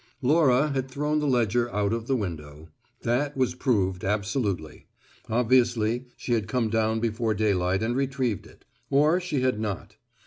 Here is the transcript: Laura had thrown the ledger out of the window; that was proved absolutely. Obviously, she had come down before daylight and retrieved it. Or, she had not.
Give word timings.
Laura 0.23 0.69
had 0.69 0.89
thrown 0.89 1.19
the 1.19 1.27
ledger 1.27 1.69
out 1.71 1.93
of 1.93 2.07
the 2.07 2.15
window; 2.15 2.69
that 3.03 3.37
was 3.37 3.53
proved 3.53 4.03
absolutely. 4.03 4.87
Obviously, 5.29 6.07
she 6.17 6.33
had 6.33 6.47
come 6.47 6.71
down 6.71 6.99
before 6.99 7.35
daylight 7.35 7.83
and 7.83 7.95
retrieved 7.95 8.47
it. 8.47 8.65
Or, 8.89 9.19
she 9.19 9.41
had 9.41 9.59
not. 9.59 9.97